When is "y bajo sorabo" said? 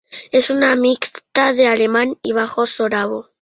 2.23-3.29